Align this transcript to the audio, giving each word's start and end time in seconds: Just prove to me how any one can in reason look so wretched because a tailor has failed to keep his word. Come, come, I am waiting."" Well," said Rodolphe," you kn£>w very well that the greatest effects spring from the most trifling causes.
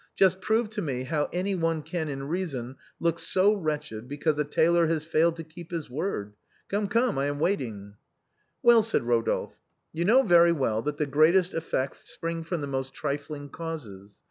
Just 0.15 0.41
prove 0.41 0.67
to 0.71 0.81
me 0.81 1.03
how 1.03 1.29
any 1.31 1.53
one 1.53 1.83
can 1.83 2.09
in 2.09 2.23
reason 2.27 2.75
look 2.99 3.19
so 3.19 3.53
wretched 3.53 4.07
because 4.07 4.35
a 4.39 4.43
tailor 4.43 4.87
has 4.87 5.03
failed 5.03 5.35
to 5.35 5.43
keep 5.43 5.69
his 5.69 5.91
word. 5.91 6.33
Come, 6.69 6.87
come, 6.87 7.19
I 7.19 7.27
am 7.27 7.37
waiting."" 7.37 7.93
Well," 8.63 8.81
said 8.81 9.03
Rodolphe," 9.03 9.57
you 9.93 10.03
kn£>w 10.03 10.25
very 10.27 10.53
well 10.53 10.81
that 10.81 10.97
the 10.97 11.05
greatest 11.05 11.53
effects 11.53 12.09
spring 12.09 12.43
from 12.43 12.61
the 12.61 12.65
most 12.65 12.95
trifling 12.95 13.49
causes. 13.49 14.19